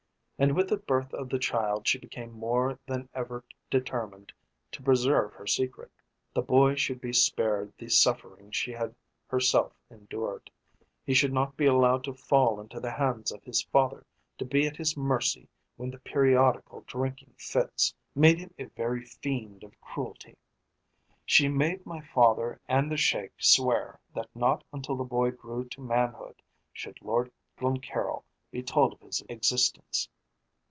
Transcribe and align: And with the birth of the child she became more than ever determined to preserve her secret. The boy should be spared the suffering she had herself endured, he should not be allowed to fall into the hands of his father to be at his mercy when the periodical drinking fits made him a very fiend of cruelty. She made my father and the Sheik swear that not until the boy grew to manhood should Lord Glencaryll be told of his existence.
And 0.41 0.55
with 0.55 0.69
the 0.69 0.77
birth 0.77 1.13
of 1.13 1.29
the 1.29 1.37
child 1.37 1.87
she 1.87 1.99
became 1.99 2.31
more 2.31 2.79
than 2.87 3.07
ever 3.13 3.43
determined 3.69 4.33
to 4.71 4.81
preserve 4.81 5.33
her 5.33 5.45
secret. 5.45 5.91
The 6.33 6.41
boy 6.41 6.73
should 6.73 6.99
be 6.99 7.13
spared 7.13 7.71
the 7.77 7.89
suffering 7.89 8.49
she 8.49 8.71
had 8.71 8.95
herself 9.27 9.71
endured, 9.91 10.49
he 11.05 11.13
should 11.13 11.31
not 11.31 11.55
be 11.55 11.67
allowed 11.67 12.03
to 12.05 12.15
fall 12.15 12.59
into 12.59 12.79
the 12.79 12.89
hands 12.89 13.31
of 13.31 13.43
his 13.43 13.61
father 13.61 14.03
to 14.39 14.43
be 14.43 14.65
at 14.65 14.77
his 14.77 14.97
mercy 14.97 15.47
when 15.75 15.91
the 15.91 15.99
periodical 15.99 16.81
drinking 16.87 17.35
fits 17.37 17.93
made 18.15 18.39
him 18.39 18.51
a 18.57 18.63
very 18.65 19.05
fiend 19.05 19.63
of 19.63 19.79
cruelty. 19.79 20.35
She 21.23 21.49
made 21.49 21.85
my 21.85 22.01
father 22.15 22.59
and 22.67 22.91
the 22.91 22.97
Sheik 22.97 23.33
swear 23.37 23.99
that 24.15 24.35
not 24.35 24.63
until 24.73 24.95
the 24.95 25.03
boy 25.03 25.29
grew 25.29 25.65
to 25.65 25.81
manhood 25.81 26.41
should 26.73 26.99
Lord 27.03 27.31
Glencaryll 27.59 28.23
be 28.49 28.63
told 28.63 28.93
of 28.95 29.01
his 29.01 29.21
existence. 29.29 30.09